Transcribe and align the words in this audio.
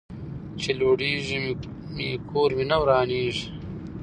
ـ 0.31 0.57
چې 0.61 0.69
لوريږي 0.79 1.37
مې، 1.95 2.11
کور 2.29 2.49
مې 2.57 2.65
نه 2.71 2.77
ورانيږي. 2.81 3.45